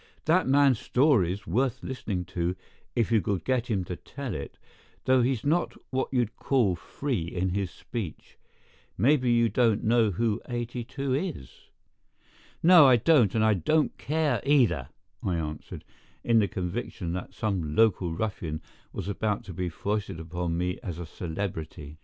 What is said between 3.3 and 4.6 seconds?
get him to tell it,